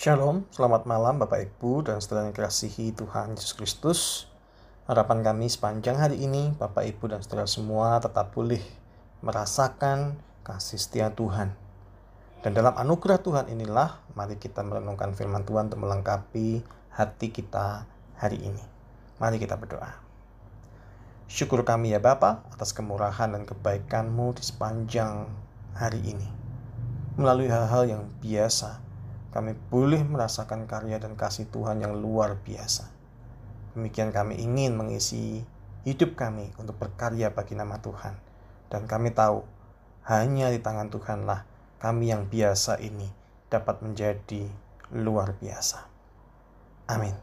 Shalom, 0.00 0.48
selamat 0.48 0.88
malam 0.88 1.20
Bapak 1.20 1.44
Ibu 1.44 1.84
dan 1.84 2.00
saudara 2.00 2.24
yang 2.24 2.32
kasihi 2.32 2.96
Tuhan 2.96 3.36
Yesus 3.36 3.52
Kristus. 3.52 4.00
Harapan 4.88 5.20
kami 5.20 5.52
sepanjang 5.52 6.00
hari 6.00 6.24
ini 6.24 6.56
Bapak 6.56 6.88
Ibu 6.88 7.12
dan 7.12 7.20
saudara 7.20 7.44
semua 7.44 8.00
tetap 8.00 8.32
pulih 8.32 8.64
merasakan 9.20 10.16
kasih 10.40 10.80
setia 10.80 11.12
Tuhan. 11.12 11.52
Dan 12.40 12.56
dalam 12.56 12.80
anugerah 12.80 13.20
Tuhan 13.20 13.52
inilah 13.52 14.00
mari 14.16 14.40
kita 14.40 14.64
merenungkan 14.64 15.12
firman 15.12 15.44
Tuhan 15.44 15.68
untuk 15.68 15.84
melengkapi 15.84 16.64
hati 16.96 17.28
kita 17.28 17.84
hari 18.16 18.40
ini. 18.40 18.64
Mari 19.20 19.36
kita 19.36 19.60
berdoa. 19.60 20.00
Syukur 21.28 21.60
kami 21.68 21.92
ya 21.92 22.00
Bapa 22.00 22.48
atas 22.48 22.72
kemurahan 22.72 23.36
dan 23.36 23.44
kebaikan-Mu 23.44 24.32
di 24.32 24.48
sepanjang 24.48 25.28
hari 25.76 26.00
ini. 26.08 26.28
Melalui 27.20 27.52
hal-hal 27.52 27.84
yang 27.84 28.08
biasa, 28.24 28.88
kami 29.30 29.54
boleh 29.70 30.02
merasakan 30.02 30.66
karya 30.66 30.98
dan 30.98 31.14
kasih 31.14 31.46
Tuhan 31.50 31.78
yang 31.78 31.94
luar 31.94 32.38
biasa. 32.42 32.90
Demikian 33.78 34.10
kami 34.10 34.42
ingin 34.42 34.74
mengisi 34.74 35.46
hidup 35.86 36.18
kami 36.18 36.50
untuk 36.58 36.74
berkarya 36.76 37.30
bagi 37.30 37.54
nama 37.54 37.78
Tuhan. 37.78 38.18
Dan 38.70 38.90
kami 38.90 39.14
tahu 39.14 39.46
hanya 40.10 40.50
di 40.50 40.58
tangan 40.58 40.90
Tuhanlah 40.90 41.46
kami 41.78 42.10
yang 42.10 42.26
biasa 42.26 42.82
ini 42.82 43.06
dapat 43.46 43.82
menjadi 43.86 44.50
luar 44.90 45.38
biasa. 45.38 45.86
Amin. 46.90 47.14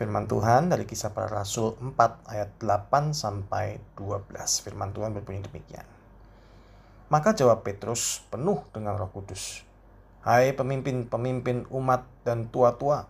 Firman 0.00 0.24
Tuhan 0.24 0.72
dari 0.72 0.88
kisah 0.88 1.12
para 1.12 1.28
rasul 1.28 1.76
4 1.76 2.24
ayat 2.32 2.56
8 2.56 3.12
sampai 3.12 3.84
12. 4.00 4.32
Firman 4.64 4.96
Tuhan 4.96 5.12
berbunyi 5.12 5.44
demikian. 5.44 5.84
Maka 7.12 7.36
jawab 7.36 7.60
Petrus 7.60 8.24
penuh 8.32 8.64
dengan 8.72 8.96
roh 8.96 9.12
kudus. 9.12 9.69
Hai 10.20 10.52
pemimpin-pemimpin 10.52 11.64
umat 11.72 12.04
dan 12.28 12.52
tua-tua, 12.52 13.08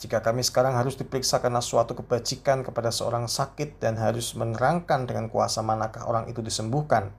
jika 0.00 0.24
kami 0.24 0.40
sekarang 0.40 0.72
harus 0.72 0.96
diperiksa 0.96 1.44
karena 1.44 1.60
suatu 1.60 1.92
kebajikan 1.92 2.64
kepada 2.64 2.88
seorang 2.88 3.28
sakit 3.28 3.76
dan 3.76 4.00
harus 4.00 4.32
menerangkan 4.32 5.04
dengan 5.04 5.28
kuasa 5.28 5.60
manakah 5.60 6.08
orang 6.08 6.32
itu 6.32 6.40
disembuhkan, 6.40 7.12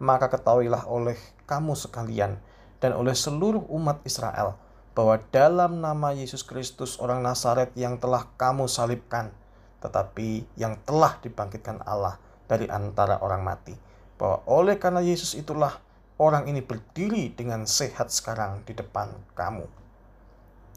maka 0.00 0.32
ketahuilah 0.32 0.88
oleh 0.88 1.20
kamu 1.44 1.76
sekalian 1.76 2.40
dan 2.80 2.96
oleh 2.96 3.12
seluruh 3.12 3.60
umat 3.76 4.00
Israel 4.08 4.56
bahwa 4.96 5.20
dalam 5.28 5.84
nama 5.84 6.16
Yesus 6.16 6.40
Kristus 6.40 6.96
orang 6.96 7.20
Nazaret 7.20 7.76
yang 7.76 8.00
telah 8.00 8.24
kamu 8.40 8.72
salibkan, 8.72 9.36
tetapi 9.84 10.48
yang 10.56 10.80
telah 10.88 11.20
dibangkitkan 11.20 11.84
Allah 11.84 12.16
dari 12.48 12.72
antara 12.72 13.20
orang 13.20 13.44
mati, 13.44 13.76
bahwa 14.16 14.40
oleh 14.48 14.80
karena 14.80 15.04
Yesus 15.04 15.36
itulah 15.36 15.76
orang 16.20 16.48
ini 16.48 16.60
berdiri 16.60 17.32
dengan 17.32 17.64
sehat 17.64 18.12
sekarang 18.12 18.64
di 18.68 18.76
depan 18.76 19.12
kamu. 19.36 19.64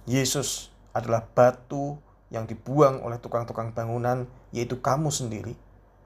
Yesus 0.06 0.70
adalah 0.96 1.26
batu 1.26 1.98
yang 2.30 2.46
dibuang 2.46 3.02
oleh 3.02 3.20
tukang-tukang 3.20 3.74
bangunan, 3.76 4.30
yaitu 4.56 4.80
kamu 4.80 5.10
sendiri. 5.10 5.54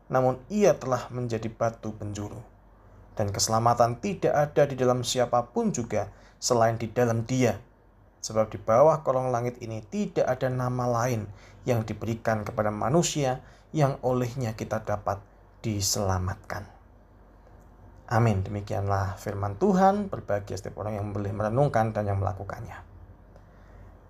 Namun 0.09 0.41
ia 0.49 0.73
telah 0.73 1.05
menjadi 1.13 1.47
batu 1.51 1.93
penjuru. 1.93 2.41
Dan 3.13 3.29
keselamatan 3.29 3.99
tidak 3.99 4.33
ada 4.33 4.63
di 4.65 4.79
dalam 4.79 5.03
siapa 5.03 5.43
pun 5.51 5.75
juga 5.75 6.07
selain 6.39 6.79
di 6.79 6.87
dalam 6.89 7.27
dia. 7.27 7.59
Sebab 8.23 8.51
di 8.51 8.59
bawah 8.59 9.03
kolong 9.03 9.31
langit 9.31 9.59
ini 9.59 9.83
tidak 9.91 10.27
ada 10.27 10.47
nama 10.47 10.87
lain 10.87 11.27
yang 11.67 11.83
diberikan 11.83 12.47
kepada 12.47 12.71
manusia 12.71 13.43
yang 13.75 13.99
olehnya 14.01 14.55
kita 14.55 14.81
dapat 14.81 15.21
diselamatkan. 15.61 16.78
Amin. 18.09 18.41
Demikianlah 18.41 19.21
firman 19.21 19.53
Tuhan. 19.61 20.09
Berbahagia 20.09 20.57
setiap 20.57 20.81
orang 20.81 20.97
yang 20.97 21.13
boleh 21.13 21.29
merenungkan 21.29 21.93
dan 21.93 22.09
yang 22.09 22.17
melakukannya. 22.17 22.81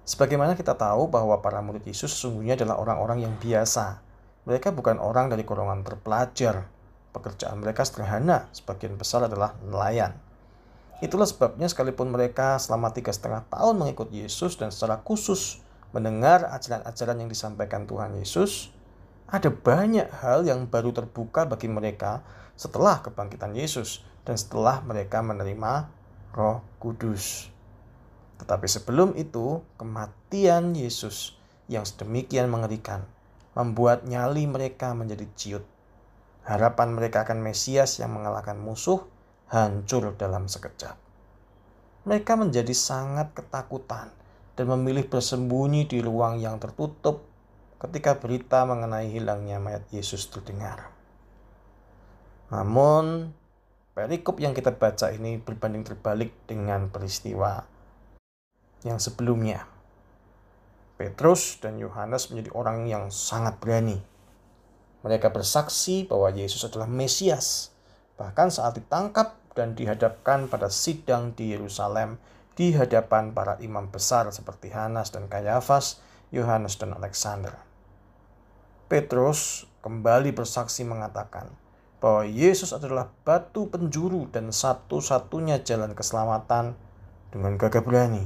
Sebagaimana 0.07 0.55
kita 0.55 0.73
tahu 0.79 1.11
bahwa 1.11 1.43
para 1.43 1.59
murid 1.59 1.83
Yesus 1.83 2.15
sesungguhnya 2.15 2.55
adalah 2.55 2.79
orang-orang 2.79 3.27
yang 3.27 3.35
biasa. 3.35 3.99
Mereka 4.47 4.71
bukan 4.71 5.03
orang 5.03 5.27
dari 5.27 5.43
golongan 5.43 5.83
terpelajar. 5.83 6.71
Pekerjaan 7.11 7.59
mereka 7.59 7.83
sederhana, 7.83 8.47
sebagian 8.55 8.95
besar 8.95 9.27
adalah 9.27 9.59
nelayan. 9.67 10.15
Itulah 11.03 11.27
sebabnya 11.27 11.67
sekalipun 11.67 12.07
mereka 12.07 12.55
selama 12.55 12.95
tiga 12.95 13.11
setengah 13.11 13.43
tahun 13.51 13.75
mengikut 13.83 14.15
Yesus 14.15 14.55
dan 14.55 14.71
secara 14.71 15.03
khusus 15.03 15.59
mendengar 15.91 16.47
ajaran-ajaran 16.55 17.17
yang 17.19 17.29
disampaikan 17.29 17.83
Tuhan 17.83 18.15
Yesus, 18.15 18.71
ada 19.29 19.53
banyak 19.53 20.09
hal 20.25 20.41
yang 20.41 20.65
baru 20.65 20.89
terbuka 20.89 21.45
bagi 21.45 21.69
mereka 21.69 22.25
setelah 22.57 23.05
kebangkitan 23.05 23.53
Yesus 23.53 24.01
dan 24.25 24.35
setelah 24.35 24.81
mereka 24.81 25.21
menerima 25.21 25.85
Roh 26.33 26.65
Kudus. 26.81 27.53
Tetapi 28.41 28.65
sebelum 28.65 29.13
itu, 29.13 29.61
kematian 29.77 30.73
Yesus 30.73 31.37
yang 31.69 31.85
sedemikian 31.85 32.49
mengerikan 32.49 33.05
membuat 33.53 34.09
nyali 34.09 34.49
mereka 34.49 34.97
menjadi 34.97 35.25
ciut. 35.37 35.65
Harapan 36.47 36.97
mereka 36.97 37.27
akan 37.27 37.45
Mesias 37.45 38.01
yang 38.01 38.17
mengalahkan 38.17 38.57
musuh 38.57 39.05
hancur 39.53 40.17
dalam 40.17 40.49
sekejap. 40.49 40.97
Mereka 42.09 42.33
menjadi 42.33 42.73
sangat 42.73 43.37
ketakutan 43.37 44.09
dan 44.57 44.65
memilih 44.65 45.05
bersembunyi 45.05 45.85
di 45.85 46.01
ruang 46.01 46.41
yang 46.41 46.57
tertutup 46.57 47.28
ketika 47.79 48.19
berita 48.19 48.67
mengenai 48.67 49.07
hilangnya 49.07 49.55
mayat 49.57 49.87
Yesus 49.87 50.27
terdengar. 50.27 50.91
Namun, 52.51 53.31
perikop 53.95 54.43
yang 54.43 54.51
kita 54.51 54.75
baca 54.75 55.15
ini 55.15 55.39
berbanding 55.39 55.87
terbalik 55.87 56.35
dengan 56.43 56.91
peristiwa 56.91 57.63
yang 58.83 58.99
sebelumnya. 58.99 59.63
Petrus 60.99 61.63
dan 61.63 61.79
Yohanes 61.79 62.27
menjadi 62.27 62.51
orang 62.51 62.83
yang 62.83 63.07
sangat 63.07 63.55
berani. 63.63 64.03
Mereka 64.99 65.31
bersaksi 65.31 66.03
bahwa 66.03 66.27
Yesus 66.35 66.67
adalah 66.67 66.91
Mesias. 66.91 67.71
Bahkan 68.19 68.51
saat 68.51 68.75
ditangkap 68.75 69.39
dan 69.55 69.79
dihadapkan 69.79 70.51
pada 70.51 70.67
sidang 70.67 71.31
di 71.31 71.55
Yerusalem 71.55 72.19
di 72.59 72.75
hadapan 72.75 73.31
para 73.31 73.55
imam 73.63 73.87
besar 73.87 74.27
seperti 74.35 74.75
Hanas 74.75 75.15
dan 75.15 75.31
Kayafas, 75.31 76.03
Yohanes 76.35 76.75
dan 76.75 76.91
Alexander. 76.91 77.68
Petrus 78.89 79.69
kembali 79.85 80.33
bersaksi 80.33 80.81
mengatakan, 80.81 81.53
bahwa 82.01 82.25
Yesus 82.25 82.73
adalah 82.73 83.11
batu 83.21 83.69
penjuru 83.69 84.25
dan 84.33 84.49
satu-satunya 84.49 85.61
jalan 85.61 85.93
keselamatan 85.93 86.73
dengan 87.29 87.53
gagah 87.59 87.85
berani. 87.85 88.25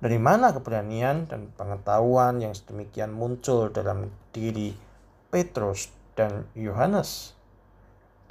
Dari 0.00 0.16
mana 0.16 0.56
keberanian 0.56 1.28
dan 1.28 1.52
pengetahuan 1.52 2.40
yang 2.40 2.56
sedemikian 2.56 3.12
muncul 3.12 3.68
dalam 3.68 4.08
diri 4.32 4.72
Petrus 5.28 5.92
dan 6.16 6.48
Yohanes? 6.56 7.36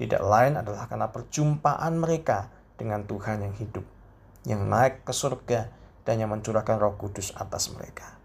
Tidak 0.02 0.26
lain 0.26 0.58
adalah 0.58 0.90
karena 0.90 1.14
perjumpaan 1.14 2.02
mereka 2.02 2.50
dengan 2.82 3.06
Tuhan 3.06 3.46
yang 3.46 3.56
hidup, 3.62 3.86
yang 4.50 4.66
naik 4.66 5.06
ke 5.06 5.14
surga 5.14 5.70
dan 6.02 6.18
yang 6.18 6.34
mencurahkan 6.34 6.82
roh 6.82 6.98
kudus 6.98 7.30
atas 7.38 7.70
mereka. 7.72 8.16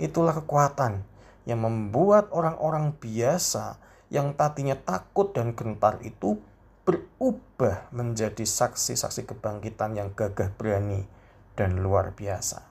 Itulah 0.00 0.38
kekuatan 0.38 1.04
yang 1.48 1.64
membuat 1.64 2.28
orang-orang 2.34 2.96
biasa 2.96 3.80
yang 4.10 4.34
tadinya 4.34 4.74
takut 4.74 5.30
dan 5.30 5.54
gentar 5.54 6.02
itu 6.02 6.36
berubah 6.82 7.86
menjadi 7.94 8.42
saksi-saksi 8.42 9.30
kebangkitan 9.30 9.94
yang 9.94 10.10
gagah 10.16 10.50
berani 10.58 11.06
dan 11.54 11.78
luar 11.78 12.10
biasa. 12.16 12.66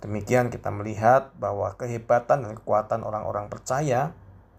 Demikian 0.00 0.48
kita 0.48 0.72
melihat 0.72 1.32
bahwa 1.36 1.76
kehebatan 1.76 2.44
dan 2.44 2.52
kekuatan 2.56 3.04
orang-orang 3.04 3.52
percaya 3.52 4.16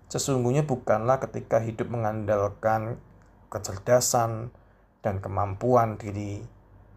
sesungguhnya 0.10 0.66
bukanlah 0.66 1.18
ketika 1.24 1.58
hidup 1.62 1.90
mengandalkan 1.90 3.02
kecerdasan 3.50 4.54
dan 5.02 5.18
kemampuan 5.18 5.98
diri 5.98 6.46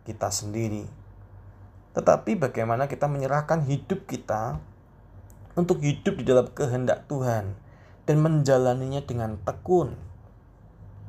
kita 0.05 0.29
sendiri. 0.29 0.85
Tetapi 1.97 2.37
bagaimana 2.37 2.85
kita 2.85 3.09
menyerahkan 3.09 3.65
hidup 3.65 4.05
kita 4.05 4.61
untuk 5.55 5.83
hidup 5.83 6.19
di 6.19 6.25
dalam 6.27 6.51
kehendak 6.51 7.07
Tuhan 7.07 7.55
dan 8.05 8.17
menjalaninya 8.21 9.03
dengan 9.03 9.39
tekun. 9.43 9.95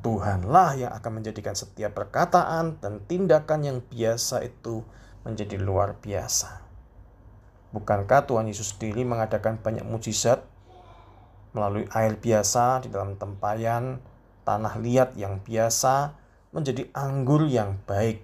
Tuhanlah 0.06 0.78
yang 0.78 0.92
akan 0.94 1.12
menjadikan 1.18 1.58
setiap 1.58 1.98
perkataan 1.98 2.78
dan 2.78 3.02
tindakan 3.10 3.66
yang 3.66 3.78
biasa 3.82 4.46
itu 4.46 4.86
menjadi 5.26 5.58
luar 5.58 5.98
biasa. 5.98 6.62
Bukankah 7.74 8.30
Tuhan 8.30 8.46
Yesus 8.46 8.78
sendiri 8.78 9.02
mengadakan 9.02 9.58
banyak 9.58 9.82
mujizat 9.82 10.46
melalui 11.50 11.90
air 11.90 12.14
biasa 12.14 12.86
di 12.86 12.88
dalam 12.94 13.18
tempayan, 13.18 13.98
tanah 14.46 14.78
liat 14.78 15.18
yang 15.18 15.42
biasa 15.42 16.14
menjadi 16.54 16.86
anggur 16.94 17.50
yang 17.50 17.82
baik. 17.88 18.22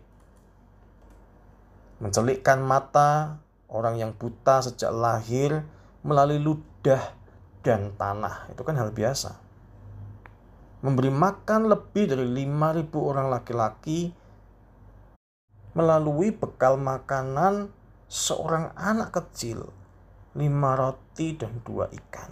Mencelikkan 1.98 2.62
mata 2.62 3.42
orang 3.66 3.98
yang 3.98 4.14
buta 4.14 4.62
sejak 4.62 4.94
lahir 4.94 5.66
melalui 6.02 6.42
ludah 6.42 7.14
dan 7.62 7.94
tanah. 7.94 8.50
Itu 8.50 8.66
kan 8.66 8.74
hal 8.78 8.90
biasa. 8.90 9.38
Memberi 10.82 11.14
makan 11.14 11.70
lebih 11.70 12.10
dari 12.10 12.26
5.000 12.26 12.90
orang 12.98 13.30
laki-laki 13.30 14.10
melalui 15.72 16.34
bekal 16.34 16.76
makanan 16.76 17.72
seorang 18.10 18.76
anak 18.76 19.14
kecil, 19.14 19.72
lima 20.36 20.76
roti 20.76 21.32
dan 21.32 21.64
dua 21.64 21.88
ikan. 21.88 22.28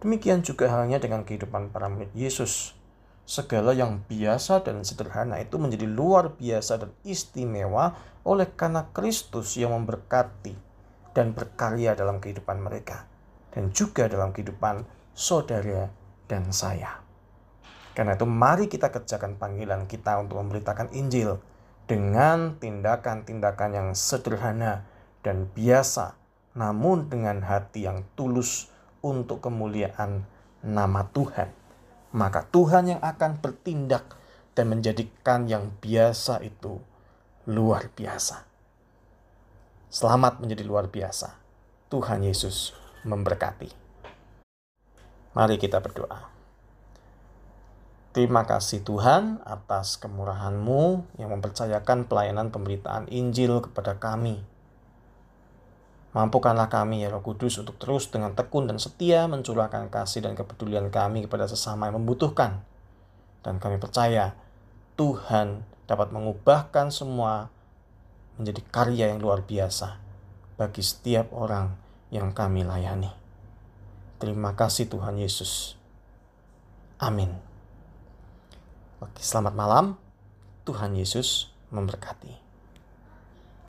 Demikian 0.00 0.40
juga 0.40 0.68
halnya 0.72 0.96
dengan 0.96 1.24
kehidupan 1.28 1.68
para 1.74 1.92
murid 1.92 2.12
Yesus. 2.16 2.72
Segala 3.24 3.72
yang 3.72 4.04
biasa 4.04 4.64
dan 4.64 4.84
sederhana 4.84 5.40
itu 5.40 5.56
menjadi 5.56 5.88
luar 5.88 6.36
biasa 6.36 6.76
dan 6.76 6.92
istimewa 7.08 7.96
oleh 8.20 8.48
karena 8.52 8.84
Kristus 8.92 9.56
yang 9.56 9.72
memberkati 9.72 10.73
dan 11.14 11.32
berkarya 11.32 11.94
dalam 11.94 12.18
kehidupan 12.18 12.60
mereka 12.60 13.06
dan 13.54 13.70
juga 13.70 14.10
dalam 14.10 14.34
kehidupan 14.34 14.82
saudara 15.14 15.88
dan 16.26 16.50
saya. 16.50 17.00
Karena 17.94 18.18
itu 18.18 18.26
mari 18.26 18.66
kita 18.66 18.90
kerjakan 18.90 19.38
panggilan 19.38 19.86
kita 19.86 20.18
untuk 20.18 20.42
memberitakan 20.42 20.90
Injil 20.90 21.38
dengan 21.86 22.58
tindakan-tindakan 22.58 23.70
yang 23.70 23.88
sederhana 23.94 24.82
dan 25.22 25.46
biasa 25.54 26.18
namun 26.54 27.10
dengan 27.10 27.42
hati 27.42 27.86
yang 27.86 28.06
tulus 28.14 28.70
untuk 29.02 29.42
kemuliaan 29.42 30.26
nama 30.62 31.06
Tuhan. 31.10 31.50
Maka 32.14 32.46
Tuhan 32.46 32.94
yang 32.94 33.02
akan 33.02 33.42
bertindak 33.42 34.14
dan 34.54 34.70
menjadikan 34.70 35.50
yang 35.50 35.74
biasa 35.82 36.46
itu 36.46 36.78
luar 37.50 37.90
biasa. 37.90 38.53
Selamat 39.94 40.42
menjadi 40.42 40.66
luar 40.66 40.90
biasa. 40.90 41.38
Tuhan 41.86 42.26
Yesus 42.26 42.74
memberkati. 43.06 43.70
Mari 45.38 45.54
kita 45.54 45.78
berdoa. 45.78 46.34
Terima 48.10 48.42
kasih 48.42 48.82
Tuhan 48.82 49.38
atas 49.46 49.94
kemurahan-Mu 50.02 51.14
yang 51.22 51.30
mempercayakan 51.38 52.10
pelayanan 52.10 52.50
pemberitaan 52.50 53.06
Injil 53.06 53.62
kepada 53.62 53.94
kami 54.02 54.42
Mampukanlah 56.14 56.70
kami 56.70 57.02
ya 57.02 57.10
Roh 57.10 57.26
Kudus 57.26 57.58
untuk 57.58 57.74
terus 57.74 58.06
dengan 58.06 58.38
tekun 58.38 58.70
dan 58.70 58.78
setia 58.78 59.26
mencurahkan 59.26 59.90
kasih 59.90 60.22
dan 60.22 60.38
kepedulian 60.38 60.86
kami 60.86 61.26
kepada 61.26 61.50
sesama 61.50 61.90
yang 61.90 61.98
membutuhkan. 61.98 62.62
Dan 63.42 63.58
kami 63.58 63.82
percaya 63.82 64.38
Tuhan 64.94 65.66
dapat 65.90 66.14
mengubahkan 66.14 66.94
semua 66.94 67.53
menjadi 68.36 68.62
karya 68.70 69.04
yang 69.14 69.22
luar 69.22 69.46
biasa 69.46 69.98
bagi 70.54 70.82
setiap 70.82 71.30
orang 71.34 71.74
yang 72.14 72.30
kami 72.30 72.62
layani. 72.62 73.10
Terima 74.22 74.54
kasih 74.54 74.86
Tuhan 74.86 75.18
Yesus. 75.18 75.74
Amin. 77.02 77.34
Oke, 79.02 79.20
selamat 79.20 79.54
malam. 79.58 79.86
Tuhan 80.64 80.96
Yesus 80.96 81.52
memberkati. 81.68 82.43